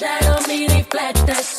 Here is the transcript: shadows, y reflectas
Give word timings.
shadows, 0.00 0.48
y 0.48 0.66
reflectas 0.66 1.49